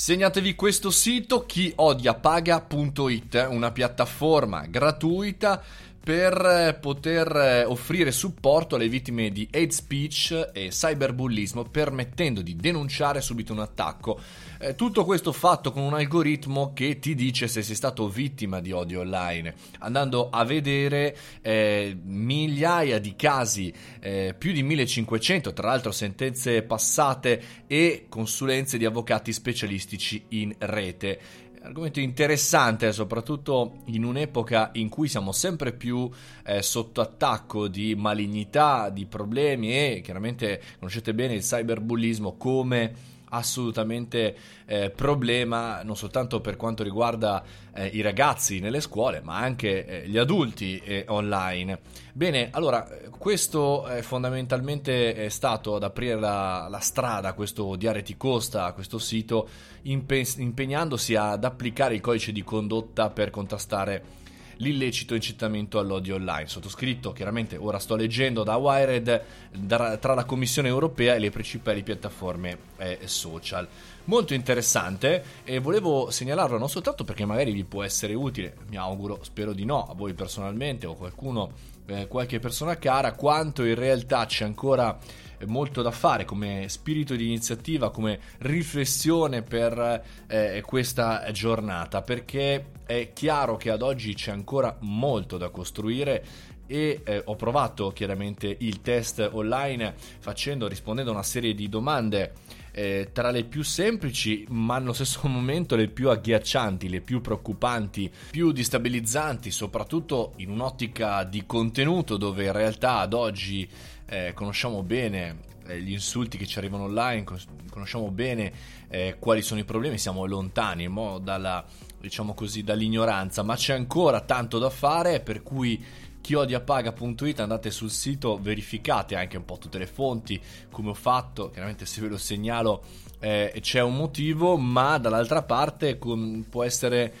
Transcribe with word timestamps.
Segnatevi 0.00 0.54
questo 0.54 0.90
sito 0.90 1.44
chiodiapaga.it, 1.44 3.48
una 3.50 3.70
piattaforma 3.70 4.64
gratuita 4.64 5.62
per 6.02 6.34
eh, 6.34 6.74
poter 6.80 7.36
eh, 7.36 7.64
offrire 7.64 8.10
supporto 8.10 8.76
alle 8.76 8.88
vittime 8.88 9.30
di 9.30 9.46
hate 9.50 9.70
speech 9.70 10.50
e 10.52 10.68
cyberbullismo 10.68 11.64
permettendo 11.64 12.40
di 12.40 12.56
denunciare 12.56 13.20
subito 13.20 13.52
un 13.52 13.60
attacco. 13.60 14.18
Eh, 14.58 14.74
tutto 14.74 15.04
questo 15.04 15.32
fatto 15.32 15.72
con 15.72 15.82
un 15.82 15.94
algoritmo 15.94 16.72
che 16.72 16.98
ti 16.98 17.14
dice 17.14 17.48
se 17.48 17.62
sei 17.62 17.74
stato 17.74 18.08
vittima 18.08 18.60
di 18.60 18.72
odio 18.72 19.00
online, 19.00 19.54
andando 19.80 20.30
a 20.30 20.44
vedere 20.44 21.16
eh, 21.42 21.96
migliaia 22.02 22.98
di 22.98 23.14
casi, 23.14 23.72
eh, 24.00 24.34
più 24.36 24.52
di 24.52 24.62
1500 24.62 25.52
tra 25.52 25.68
l'altro 25.68 25.92
sentenze 25.92 26.62
passate 26.62 27.42
e 27.66 28.06
consulenze 28.08 28.78
di 28.78 28.86
avvocati 28.86 29.32
specialistici 29.32 30.24
in 30.28 30.54
rete 30.58 31.48
argomento 31.62 32.00
interessante, 32.00 32.92
soprattutto 32.92 33.82
in 33.86 34.04
un'epoca 34.04 34.70
in 34.74 34.88
cui 34.88 35.08
siamo 35.08 35.32
sempre 35.32 35.72
più 35.72 36.08
eh, 36.44 36.62
sotto 36.62 37.00
attacco 37.00 37.68
di 37.68 37.94
malignità, 37.94 38.88
di 38.88 39.06
problemi 39.06 39.72
e 39.72 40.00
chiaramente 40.02 40.60
conoscete 40.78 41.12
bene 41.14 41.34
il 41.34 41.42
cyberbullismo 41.42 42.36
come 42.36 43.18
assolutamente 43.30 44.36
eh, 44.66 44.90
problema 44.90 45.82
non 45.82 45.96
soltanto 45.96 46.40
per 46.40 46.56
quanto 46.56 46.82
riguarda 46.82 47.42
eh, 47.74 47.86
i 47.86 48.00
ragazzi 48.00 48.60
nelle 48.60 48.80
scuole 48.80 49.20
ma 49.20 49.38
anche 49.38 49.86
eh, 49.86 50.08
gli 50.08 50.18
adulti 50.18 50.78
eh, 50.78 51.04
online. 51.08 51.80
Bene 52.12 52.50
allora 52.52 52.86
questo 53.18 53.86
è 53.86 54.02
fondamentalmente 54.02 55.14
è 55.14 55.28
stato 55.28 55.76
ad 55.76 55.82
aprire 55.82 56.18
la, 56.18 56.68
la 56.68 56.80
strada 56.80 57.32
questo 57.32 57.76
Diare 57.76 58.02
ti 58.02 58.16
costa 58.16 58.72
questo 58.72 58.98
sito 58.98 59.48
impe- 59.82 60.26
impegnandosi 60.36 61.14
ad 61.14 61.44
applicare 61.44 61.94
il 61.94 62.00
codice 62.00 62.32
di 62.32 62.42
condotta 62.42 63.10
per 63.10 63.30
contrastare 63.30 64.19
l'illecito 64.60 65.14
incitamento 65.14 65.78
all'odio 65.78 66.14
online. 66.14 66.48
Sottoscritto, 66.48 67.12
chiaramente, 67.12 67.56
ora 67.56 67.78
sto 67.78 67.96
leggendo 67.96 68.42
da 68.42 68.56
Wired 68.56 69.22
tra 69.66 70.14
la 70.14 70.24
Commissione 70.24 70.68
europea 70.68 71.14
e 71.14 71.18
le 71.18 71.30
principali 71.30 71.82
piattaforme 71.82 72.58
eh, 72.78 72.98
social. 73.04 73.66
Molto 74.04 74.34
interessante 74.34 75.22
e 75.44 75.58
volevo 75.58 76.10
segnalarlo 76.10 76.58
non 76.58 76.68
soltanto 76.68 77.04
perché 77.04 77.24
magari 77.24 77.52
vi 77.52 77.64
può 77.64 77.84
essere 77.84 78.14
utile, 78.14 78.56
mi 78.68 78.76
auguro, 78.76 79.20
spero 79.22 79.52
di 79.52 79.64
no, 79.64 79.86
a 79.86 79.94
voi 79.94 80.14
personalmente 80.14 80.86
o 80.86 80.94
qualcuno, 80.94 81.52
eh, 81.86 82.08
qualche 82.08 82.38
persona 82.38 82.76
cara, 82.76 83.12
quanto 83.12 83.64
in 83.64 83.74
realtà 83.74 84.26
c'è 84.26 84.44
ancora 84.44 84.98
molto 85.46 85.82
da 85.82 85.90
fare 85.90 86.24
come 86.24 86.66
spirito 86.68 87.14
di 87.14 87.26
iniziativa, 87.26 87.90
come 87.90 88.18
riflessione 88.38 89.42
per 89.42 90.02
eh, 90.26 90.62
questa 90.66 91.30
giornata, 91.30 92.02
perché 92.02 92.72
è 92.84 93.12
chiaro 93.12 93.56
che 93.56 93.70
ad 93.70 93.82
oggi 93.82 94.14
c'è 94.14 94.32
ancora 94.32 94.76
molto 94.80 95.36
da 95.38 95.50
costruire 95.50 96.24
e 96.66 97.00
eh, 97.04 97.22
ho 97.24 97.34
provato 97.34 97.90
chiaramente 97.90 98.56
il 98.60 98.80
test 98.80 99.28
online 99.32 99.94
facendo, 100.20 100.68
rispondendo 100.68 101.10
a 101.10 101.14
una 101.14 101.24
serie 101.24 101.52
di 101.54 101.68
domande 101.68 102.32
eh, 102.72 103.10
tra 103.12 103.30
le 103.30 103.44
più 103.44 103.62
semplici 103.62 104.46
ma 104.48 104.76
allo 104.76 104.92
stesso 104.92 105.26
momento 105.28 105.76
le 105.76 105.88
più 105.88 106.10
agghiaccianti, 106.10 106.88
le 106.88 107.00
più 107.00 107.20
preoccupanti, 107.20 108.10
più 108.30 108.52
destabilizzanti, 108.52 109.50
soprattutto 109.50 110.32
in 110.36 110.50
un'ottica 110.50 111.24
di 111.24 111.44
contenuto 111.46 112.16
dove 112.16 112.44
in 112.44 112.52
realtà 112.52 112.98
ad 112.98 113.12
oggi 113.12 113.68
eh, 114.06 114.32
conosciamo 114.34 114.82
bene 114.82 115.48
eh, 115.66 115.80
gli 115.80 115.92
insulti 115.92 116.36
che 116.36 116.46
ci 116.46 116.58
arrivano 116.58 116.84
online, 116.84 117.24
conosciamo 117.70 118.10
bene 118.10 118.52
eh, 118.88 119.16
quali 119.18 119.42
sono 119.42 119.60
i 119.60 119.64
problemi, 119.64 119.98
siamo 119.98 120.26
lontani 120.26 120.88
dalla, 121.22 121.64
diciamo 122.00 122.34
così, 122.34 122.62
dall'ignoranza, 122.62 123.42
ma 123.42 123.54
c'è 123.54 123.74
ancora 123.74 124.20
tanto 124.22 124.58
da 124.58 124.70
fare, 124.70 125.20
per 125.20 125.42
cui 125.42 125.82
chiodiapaga.it 126.20 127.40
andate 127.40 127.70
sul 127.70 127.90
sito, 127.90 128.38
verificate 128.40 129.16
anche 129.16 129.36
un 129.36 129.44
po' 129.44 129.58
tutte 129.58 129.78
le 129.78 129.86
fonti, 129.86 130.40
come 130.70 130.90
ho 130.90 130.94
fatto, 130.94 131.50
chiaramente 131.50 131.86
se 131.86 132.00
ve 132.00 132.08
lo 132.08 132.18
segnalo 132.18 132.82
eh, 133.20 133.58
c'è 133.60 133.82
un 133.82 133.96
motivo, 133.96 134.56
ma 134.56 134.98
dall'altra 134.98 135.42
parte 135.42 135.98
con, 135.98 136.46
può 136.48 136.64
essere 136.64 137.12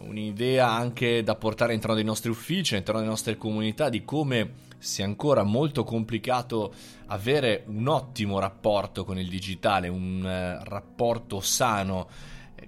un'idea 0.00 0.70
anche 0.70 1.22
da 1.22 1.34
portare 1.34 1.70
all'interno 1.70 1.96
dei 1.96 2.04
nostri 2.04 2.30
uffici, 2.30 2.74
all'interno 2.74 3.00
delle 3.00 3.12
nostre 3.12 3.36
comunità 3.36 3.88
di 3.88 4.04
come 4.04 4.68
sia 4.78 5.04
ancora 5.04 5.42
molto 5.42 5.84
complicato 5.84 6.72
avere 7.06 7.64
un 7.66 7.86
ottimo 7.86 8.38
rapporto 8.38 9.04
con 9.04 9.18
il 9.18 9.28
digitale, 9.28 9.88
un 9.88 10.24
eh, 10.24 10.64
rapporto 10.64 11.40
sano. 11.40 12.08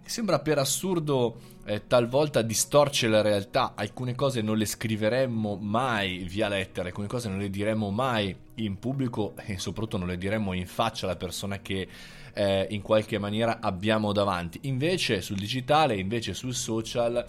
Eh, 0.05 0.09
sembra 0.09 0.41
per 0.41 0.59
assurdo 0.59 1.39
eh, 1.65 1.87
talvolta 1.87 2.43
distorce 2.43 3.09
la 3.09 3.21
realtà, 3.21 3.73
alcune 3.77 4.15
cose 4.15 4.43
non 4.43 4.57
le 4.57 4.67
scriveremmo 4.67 5.57
mai 5.57 6.19
via 6.29 6.49
lettera, 6.49 6.89
alcune 6.89 7.07
cose 7.07 7.29
non 7.29 7.39
le 7.39 7.51
diremmo 7.51 7.91
mai 7.91 8.35
in 8.57 8.79
pubblico 8.79 9.35
e 9.47 9.59
soprattutto 9.59 9.99
non 9.99 10.09
le 10.09 10.19
diremmo 10.19 10.53
in 10.53 10.67
faccia 10.67 11.07
alla 11.07 11.17
persona 11.17 11.61
che 11.61 11.89
eh, 12.35 12.67
in 12.71 12.83
qualche 12.83 13.19
maniera 13.19 13.61
abbiamo 13.61 14.13
davanti. 14.13 14.61
Invece 14.63 15.21
sul 15.21 15.37
digitale, 15.37 15.97
invece 15.97 16.35
sul 16.35 16.55
social 16.55 17.27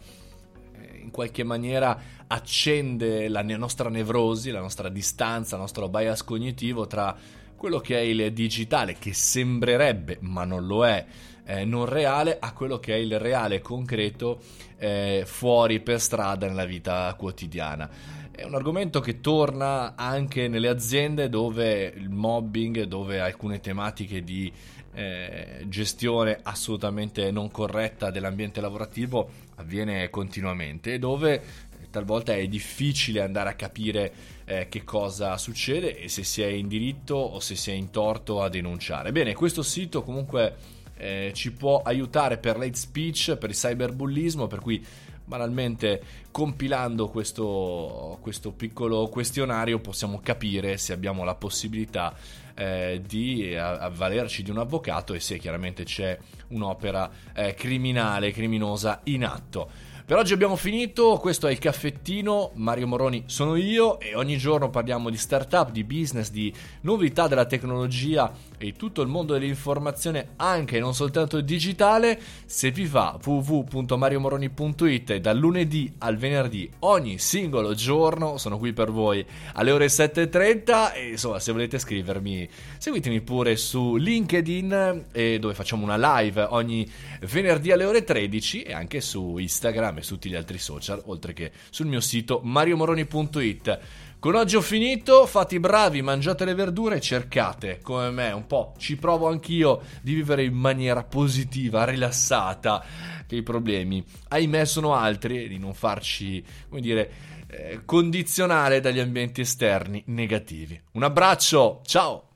in 1.02 1.12
qualche 1.12 1.44
maniera 1.44 2.00
accende 2.28 3.28
la 3.28 3.42
nostra 3.42 3.90
nevrosi, 3.90 4.52
la 4.52 4.62
nostra 4.62 4.90
distanza, 4.90 5.56
il 5.56 5.62
nostro 5.62 5.90
bias 5.90 6.24
cognitivo 6.24 6.88
tra 6.88 7.16
quello 7.56 7.80
che 7.80 7.98
è 7.98 8.02
il 8.02 8.34
digitale, 8.34 8.98
che 8.98 9.14
sembrerebbe, 9.14 10.18
ma 10.22 10.44
non 10.44 10.66
lo 10.66 10.86
è, 10.86 11.06
eh, 11.46 11.66
non 11.66 11.86
reale, 11.86 12.38
a 12.40 12.54
quello 12.54 12.80
che 12.80 12.94
è 12.94 12.98
il 12.98 13.20
reale 13.20 13.62
concreto 13.62 14.40
eh, 14.78 15.24
fuori 15.26 15.80
per 15.80 16.00
strada 16.00 16.48
nella 16.48 16.66
vita 16.66 17.14
quotidiana. 17.18 17.90
È 18.32 18.44
un 18.44 18.56
argomento 18.56 19.00
che 19.00 19.22
torna 19.22 19.96
anche 19.96 20.48
nelle 20.48 20.68
aziende 20.68 21.30
dove 21.30 21.94
il 21.96 22.10
mobbing, 22.10 22.84
dove 22.84 23.20
alcune 23.20 23.60
tematiche 23.60 24.24
di 24.24 24.52
eh, 24.96 25.64
gestione 25.68 26.40
assolutamente 26.42 27.32
non 27.32 27.50
corretta 27.52 28.12
dell'ambiente 28.12 28.62
lavorativo 28.62 29.30
avviene 29.56 30.10
continuamente 30.10 30.94
e 30.94 31.00
dove 31.00 31.42
talvolta 31.90 32.34
è 32.34 32.48
difficile 32.48 33.22
andare 33.22 33.50
a 33.50 33.54
capire 33.54 34.14
eh, 34.46 34.68
che 34.68 34.84
cosa 34.84 35.38
succede 35.38 35.98
e 36.00 36.10
se 36.10 36.24
si 36.24 36.42
è 36.42 36.48
in 36.48 36.68
diritto 36.68 37.16
o 37.16 37.40
se 37.40 37.56
si 37.56 37.70
è 37.70 37.74
in 37.74 37.92
torto 37.92 38.42
a 38.42 38.50
denunciare. 38.50 39.12
Bene, 39.12 39.36
questo 39.36 39.62
sito 39.62 40.02
comunque 40.02 40.56
eh, 40.98 41.32
ci 41.34 41.52
può 41.52 41.82
aiutare 41.82 42.38
per 42.38 42.58
l'hate 42.58 42.76
speech, 42.76 43.36
per 43.38 43.50
il 43.50 43.56
cyberbullismo, 43.56 44.48
per 44.48 44.60
cui 44.60 44.86
banalmente 45.26 46.02
compilando 46.32 47.08
questo, 47.10 48.18
questo 48.22 48.52
piccolo 48.52 49.08
questionario 49.08 49.80
possiamo 49.80 50.20
capire 50.22 50.78
se 50.78 50.94
abbiamo 50.94 51.24
la 51.24 51.36
possibilità 51.36 52.14
eh, 52.56 53.02
di 53.06 53.56
avvalerci 53.56 54.44
di 54.44 54.52
un 54.52 54.60
avvocato 54.60 55.14
e 55.14 55.20
se 55.20 55.38
chiaramente 55.38 55.84
c'è 55.84 56.18
un'opera 56.50 57.10
eh, 57.34 57.54
criminale, 57.54 58.32
criminosa 58.32 59.02
in 59.06 59.26
atto. 59.26 59.92
Per 60.06 60.18
oggi 60.18 60.34
abbiamo 60.34 60.58
finito, 60.58 61.18
questo 61.18 61.48
è 61.48 61.52
il 61.52 61.60
caffettino, 61.60 62.52
Mario 62.56 62.88
Moroni 62.88 63.24
sono 63.28 63.56
io 63.56 64.02
e 64.02 64.16
ogni 64.16 64.36
giorno 64.36 64.70
parliamo 64.70 65.10
di 65.10 65.16
startup, 65.16 65.72
di 65.72 65.86
business, 65.86 66.30
di 66.30 66.54
novità 66.82 67.30
della 67.30 67.46
tecnologia 67.46 68.30
e 68.58 68.74
tutto 68.74 69.02
il 69.02 69.08
mondo 69.08 69.32
dell'informazione 69.32 70.32
anche 70.36 70.76
e 70.76 70.82
non 70.82 70.94
soltanto 70.94 71.40
digitale. 71.40 72.20
Se 72.46 72.70
vi 72.72 72.86
va 72.86 73.18
www.mariomoroni.it 73.24 75.16
dal 75.16 75.38
lunedì 75.38 75.94
al 76.00 76.18
venerdì 76.18 76.70
ogni 76.80 77.18
singolo 77.18 77.74
giorno 77.74 78.38
sono 78.38 78.58
qui 78.58 78.74
per 78.74 78.92
voi 78.92 79.26
alle 79.54 79.72
ore 79.72 79.86
7.30 79.86 80.96
e 80.96 81.10
insomma 81.12 81.40
se 81.40 81.54
volete 81.54 81.80
scrivermi 81.80 82.50
seguitemi 82.78 83.22
pure 83.22 83.56
su 83.56 83.96
LinkedIn 83.96 85.06
dove 85.40 85.54
facciamo 85.54 85.84
una 85.86 86.20
live 86.20 86.46
ogni 86.50 86.86
venerdì 87.22 87.72
alle 87.72 87.86
ore 87.86 88.04
13 88.04 88.64
e 88.64 88.74
anche 88.74 89.00
su 89.00 89.38
Instagram 89.38 89.93
Instagram 89.94 89.98
e 89.98 90.02
su 90.02 90.14
tutti 90.16 90.30
gli 90.30 90.36
altri 90.36 90.58
social, 90.58 91.02
oltre 91.06 91.34
che 91.34 91.52
sul 91.70 91.86
mio 91.86 92.02
sito 92.02 92.42
mariomoroni.it. 92.44 93.80
Con 94.20 94.36
oggi 94.36 94.56
ho 94.56 94.62
finito, 94.62 95.26
fate 95.26 95.56
i 95.56 95.60
bravi, 95.60 96.02
mangiate 96.02 96.46
le 96.46 96.54
verdure 96.54 96.98
e 96.98 97.02
cercate, 97.02 97.80
come 97.82 98.10
me, 98.10 98.32
un 98.32 98.48
po', 98.48 98.74
ci 98.78 98.96
provo 98.96 99.28
anch'io, 99.28 99.82
di 100.02 100.14
vivere 100.14 100.44
in 100.44 100.54
maniera 100.54 101.04
positiva, 101.04 101.84
rilassata, 101.84 102.84
che 103.28 103.36
i 103.36 103.44
problemi, 103.44 104.04
ahimè, 104.30 104.64
sono 104.64 104.94
altri 104.96 105.44
e 105.44 105.48
di 105.50 105.58
non 105.58 105.74
farci, 105.74 106.44
come 106.70 106.80
dire, 106.80 107.12
eh, 107.48 107.82
condizionare 107.84 108.80
dagli 108.80 109.00
ambienti 109.00 109.42
esterni 109.42 110.02
negativi. 110.08 110.82
Un 110.94 111.04
abbraccio, 111.04 111.82
ciao! 111.86 112.33